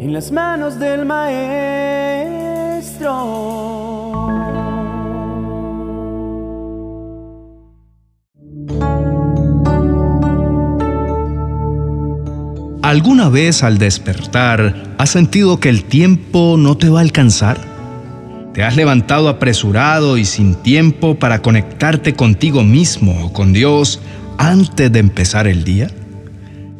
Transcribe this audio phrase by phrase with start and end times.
[0.00, 1.50] en las manos del Maestro.
[12.82, 17.58] ¿Alguna vez al despertar has sentido que el tiempo no te va a alcanzar?
[18.54, 24.00] ¿Te has levantado apresurado y sin tiempo para conectarte contigo mismo o con Dios
[24.38, 25.88] antes de empezar el día?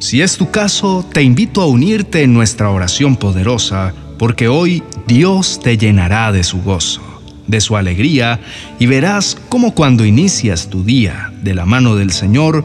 [0.00, 5.60] Si es tu caso, te invito a unirte en nuestra oración poderosa, porque hoy Dios
[5.62, 7.02] te llenará de su gozo,
[7.46, 8.40] de su alegría,
[8.78, 12.64] y verás cómo cuando inicias tu día de la mano del Señor,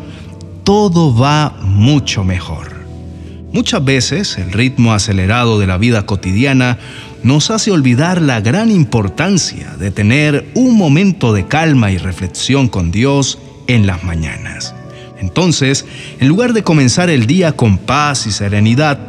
[0.63, 2.73] todo va mucho mejor.
[3.51, 6.77] Muchas veces el ritmo acelerado de la vida cotidiana
[7.21, 12.91] nos hace olvidar la gran importancia de tener un momento de calma y reflexión con
[12.91, 14.73] Dios en las mañanas.
[15.19, 15.85] Entonces,
[16.19, 18.99] en lugar de comenzar el día con paz y serenidad,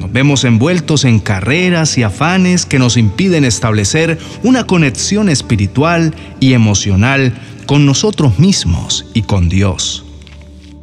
[0.00, 6.54] nos vemos envueltos en carreras y afanes que nos impiden establecer una conexión espiritual y
[6.54, 7.34] emocional
[7.66, 10.04] con nosotros mismos y con Dios.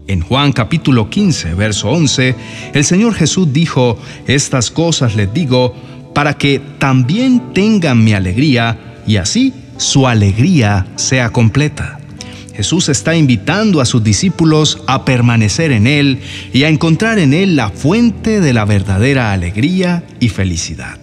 [0.08, 2.36] En Juan capítulo 15, verso 11,
[2.74, 5.76] el Señor Jesús dijo, Estas cosas les digo
[6.16, 11.99] para que también tengan mi alegría y así su alegría sea completa.
[12.60, 16.20] Jesús está invitando a sus discípulos a permanecer en Él
[16.52, 20.98] y a encontrar en Él la fuente de la verdadera alegría y felicidad.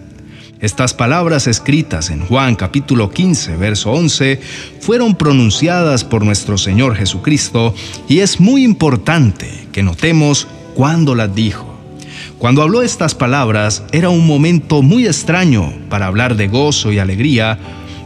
[0.59, 4.39] Estas palabras escritas en Juan capítulo 15, verso 11,
[4.81, 7.73] fueron pronunciadas por nuestro Señor Jesucristo
[8.07, 11.75] y es muy importante que notemos cuándo las dijo.
[12.37, 17.57] Cuando habló estas palabras era un momento muy extraño para hablar de gozo y alegría,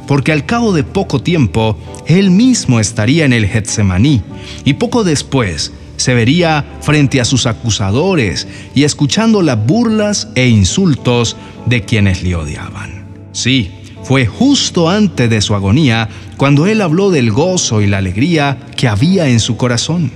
[0.07, 4.21] porque al cabo de poco tiempo él mismo estaría en el Getsemaní
[4.65, 11.37] y poco después se vería frente a sus acusadores y escuchando las burlas e insultos
[11.67, 13.05] de quienes le odiaban.
[13.33, 13.71] Sí,
[14.03, 18.87] fue justo antes de su agonía cuando él habló del gozo y la alegría que
[18.87, 20.11] había en su corazón.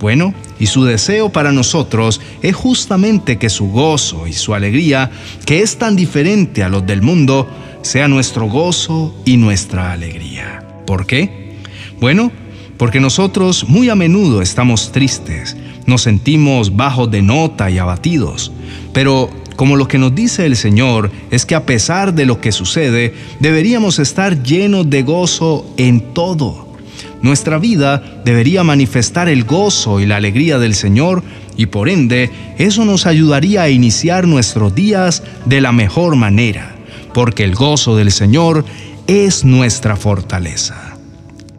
[0.00, 5.10] Bueno, y su deseo para nosotros es justamente que su gozo y su alegría,
[5.44, 7.46] que es tan diferente a los del mundo,
[7.82, 10.66] sea nuestro gozo y nuestra alegría.
[10.86, 11.56] ¿Por qué?
[12.00, 12.32] Bueno,
[12.76, 18.52] porque nosotros muy a menudo estamos tristes, nos sentimos bajos de nota y abatidos,
[18.92, 22.50] pero como lo que nos dice el Señor es que a pesar de lo que
[22.50, 26.70] sucede, deberíamos estar llenos de gozo en todo.
[27.20, 31.22] Nuestra vida debería manifestar el gozo y la alegría del Señor
[31.58, 36.69] y por ende eso nos ayudaría a iniciar nuestros días de la mejor manera,
[37.12, 38.64] porque el gozo del Señor
[39.06, 40.90] es nuestra fortaleza.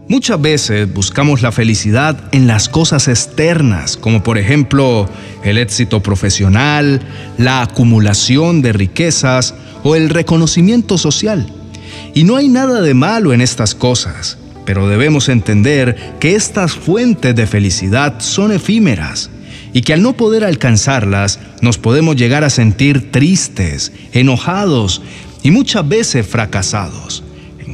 [0.07, 5.09] Muchas veces buscamos la felicidad en las cosas externas, como por ejemplo
[5.41, 7.01] el éxito profesional,
[7.37, 9.53] la acumulación de riquezas
[9.83, 11.47] o el reconocimiento social.
[12.13, 17.33] Y no hay nada de malo en estas cosas, pero debemos entender que estas fuentes
[17.33, 19.29] de felicidad son efímeras
[19.71, 25.01] y que al no poder alcanzarlas nos podemos llegar a sentir tristes, enojados
[25.43, 27.23] y muchas veces fracasados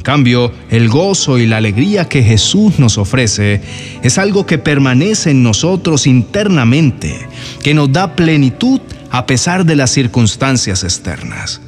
[0.08, 3.60] cambio, el gozo y la alegría que Jesús nos ofrece
[4.02, 7.28] es algo que permanece en nosotros internamente,
[7.62, 8.80] que nos da plenitud
[9.10, 11.60] a pesar de las circunstancias externas.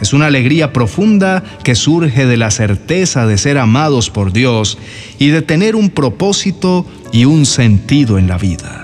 [0.00, 4.76] Es una alegría profunda que surge de la certeza de ser amados por Dios
[5.20, 8.83] y de tener un propósito y un sentido en la vida.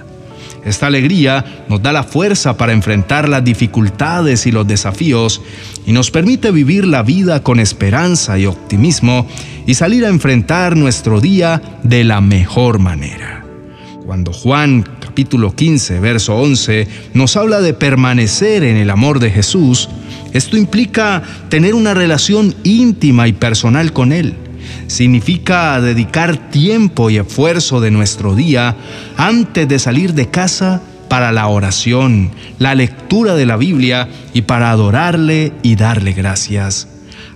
[0.71, 5.43] Esta alegría nos da la fuerza para enfrentar las dificultades y los desafíos
[5.85, 9.27] y nos permite vivir la vida con esperanza y optimismo
[9.67, 13.45] y salir a enfrentar nuestro día de la mejor manera.
[14.07, 19.89] Cuando Juan capítulo 15, verso 11 nos habla de permanecer en el amor de Jesús,
[20.33, 24.37] esto implica tener una relación íntima y personal con Él
[24.87, 28.77] significa dedicar tiempo y esfuerzo de nuestro día
[29.17, 34.71] antes de salir de casa para la oración, la lectura de la Biblia y para
[34.71, 36.87] adorarle y darle gracias.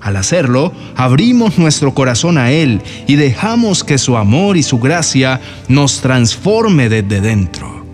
[0.00, 5.40] Al hacerlo, abrimos nuestro corazón a Él y dejamos que su amor y su gracia
[5.66, 7.84] nos transforme desde dentro.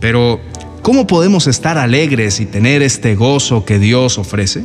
[0.00, 0.40] Pero,
[0.82, 4.64] ¿cómo podemos estar alegres y tener este gozo que Dios ofrece?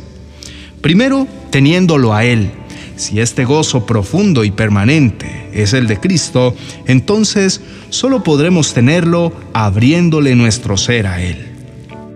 [0.82, 2.50] Primero, teniéndolo a Él
[2.98, 6.54] si este gozo profundo y permanente es el de Cristo,
[6.86, 11.48] entonces solo podremos tenerlo abriéndole nuestro ser a Él.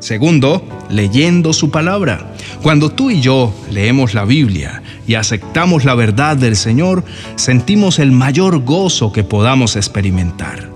[0.00, 2.34] Segundo, leyendo su palabra.
[2.60, 7.04] Cuando tú y yo leemos la Biblia y aceptamos la verdad del Señor,
[7.36, 10.68] sentimos el mayor gozo que podamos experimentar.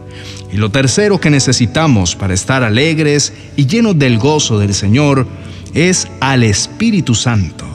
[0.52, 5.26] Y lo tercero que necesitamos para estar alegres y llenos del gozo del Señor
[5.75, 7.65] es al Espíritu Santo,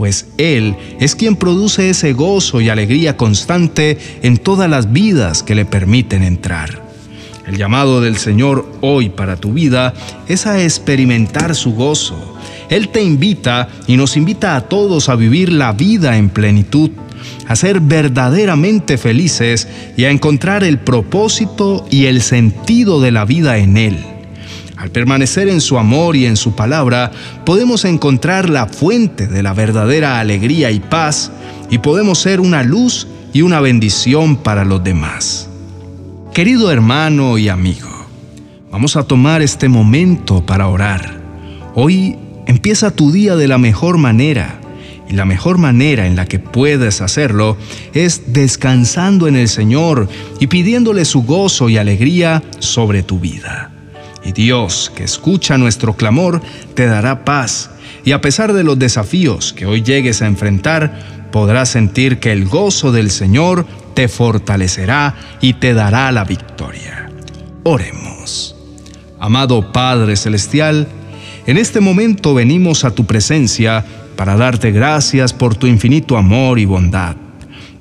[0.00, 5.54] pues Él es quien produce ese gozo y alegría constante en todas las vidas que
[5.54, 6.82] le permiten entrar.
[7.46, 9.92] El llamado del Señor hoy para tu vida
[10.26, 12.38] es a experimentar su gozo.
[12.70, 16.92] Él te invita y nos invita a todos a vivir la vida en plenitud,
[17.46, 19.68] a ser verdaderamente felices
[19.98, 23.98] y a encontrar el propósito y el sentido de la vida en Él.
[24.80, 27.10] Al permanecer en su amor y en su palabra,
[27.44, 31.30] podemos encontrar la fuente de la verdadera alegría y paz
[31.68, 35.50] y podemos ser una luz y una bendición para los demás.
[36.32, 37.90] Querido hermano y amigo,
[38.72, 41.20] vamos a tomar este momento para orar.
[41.74, 42.16] Hoy
[42.46, 44.60] empieza tu día de la mejor manera
[45.10, 47.58] y la mejor manera en la que puedes hacerlo
[47.92, 53.72] es descansando en el Señor y pidiéndole su gozo y alegría sobre tu vida.
[54.24, 56.40] Y Dios, que escucha nuestro clamor,
[56.74, 57.70] te dará paz
[58.04, 62.46] y a pesar de los desafíos que hoy llegues a enfrentar, podrás sentir que el
[62.46, 67.10] gozo del Señor te fortalecerá y te dará la victoria.
[67.62, 68.56] Oremos.
[69.18, 70.88] Amado Padre Celestial,
[71.46, 73.84] en este momento venimos a tu presencia
[74.16, 77.16] para darte gracias por tu infinito amor y bondad.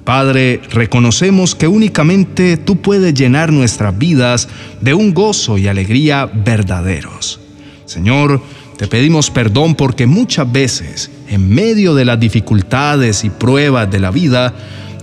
[0.09, 4.49] Padre, reconocemos que únicamente tú puedes llenar nuestras vidas
[4.81, 7.39] de un gozo y alegría verdaderos.
[7.85, 8.41] Señor,
[8.75, 14.09] te pedimos perdón porque muchas veces, en medio de las dificultades y pruebas de la
[14.09, 14.55] vida,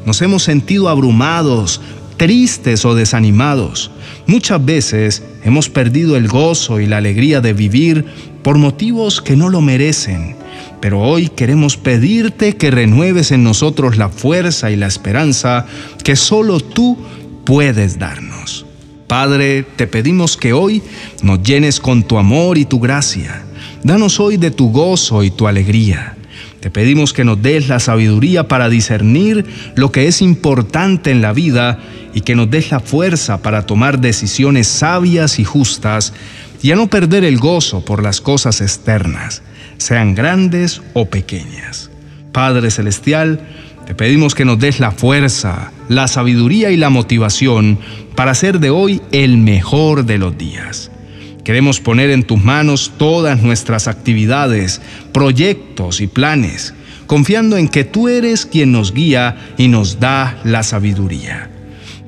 [0.04, 1.80] nos hemos sentido abrumados,
[2.16, 3.92] tristes o desanimados.
[4.26, 8.06] Muchas veces hemos perdido el gozo y la alegría de vivir
[8.42, 10.34] por motivos que no lo merecen.
[10.80, 15.66] Pero hoy queremos pedirte que renueves en nosotros la fuerza y la esperanza
[16.04, 16.98] que solo tú
[17.44, 18.66] puedes darnos.
[19.06, 20.82] Padre, te pedimos que hoy
[21.22, 23.44] nos llenes con tu amor y tu gracia.
[23.82, 26.16] Danos hoy de tu gozo y tu alegría.
[26.60, 29.46] Te pedimos que nos des la sabiduría para discernir
[29.76, 31.78] lo que es importante en la vida
[32.12, 36.12] y que nos des la fuerza para tomar decisiones sabias y justas
[36.62, 39.42] y a no perder el gozo por las cosas externas,
[39.78, 41.90] sean grandes o pequeñas.
[42.32, 43.40] Padre Celestial,
[43.86, 47.78] te pedimos que nos des la fuerza, la sabiduría y la motivación
[48.14, 50.90] para hacer de hoy el mejor de los días.
[51.44, 54.82] Queremos poner en tus manos todas nuestras actividades,
[55.12, 56.74] proyectos y planes,
[57.06, 61.50] confiando en que tú eres quien nos guía y nos da la sabiduría.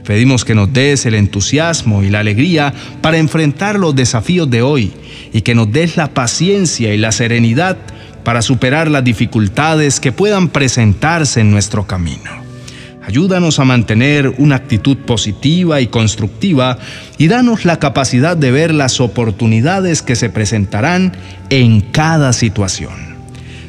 [0.09, 2.73] Pedimos que nos des el entusiasmo y la alegría
[3.03, 4.91] para enfrentar los desafíos de hoy
[5.35, 7.77] y que nos des la paciencia y la serenidad
[8.25, 12.31] para superar las dificultades que puedan presentarse en nuestro camino.
[13.07, 16.79] Ayúdanos a mantener una actitud positiva y constructiva
[17.19, 21.13] y danos la capacidad de ver las oportunidades que se presentarán
[21.51, 22.95] en cada situación.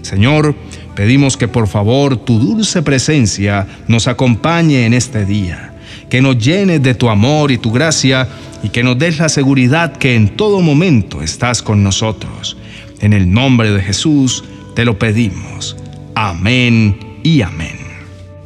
[0.03, 0.56] Señor,
[0.95, 5.69] pedimos que por favor tu dulce presencia nos acompañe en este día,
[6.09, 8.27] que nos llenes de tu amor y tu gracia
[8.63, 12.57] y que nos des la seguridad que en todo momento estás con nosotros.
[13.00, 14.44] En el nombre de Jesús
[14.75, 15.77] te lo pedimos.
[16.15, 17.77] Amén y amén.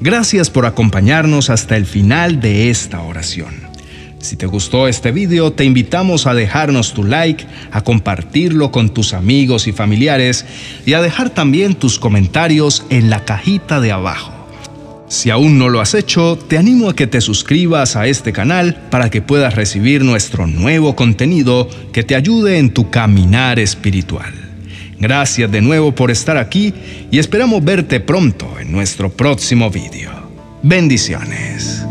[0.01, 3.63] Gracias por acompañarnos hasta el final de esta oración.
[4.19, 9.13] Si te gustó este video, te invitamos a dejarnos tu like, a compartirlo con tus
[9.13, 10.45] amigos y familiares
[10.85, 14.32] y a dejar también tus comentarios en la cajita de abajo.
[15.07, 18.87] Si aún no lo has hecho, te animo a que te suscribas a este canal
[18.89, 24.33] para que puedas recibir nuestro nuevo contenido que te ayude en tu caminar espiritual.
[24.99, 26.73] Gracias de nuevo por estar aquí
[27.11, 30.11] y esperamos verte pronto en nuestro próximo video.
[30.63, 31.82] Bendiciones.